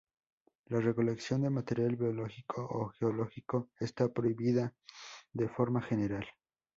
La 0.69 0.79
recolección 0.81 1.43
de 1.43 1.51
material 1.51 1.95
biológico 1.95 2.63
o 2.65 2.87
geológico, 2.97 3.69
está 3.79 4.11
prohibida 4.11 4.73
de 5.31 5.47
forma 5.47 5.79
general. 5.83 6.25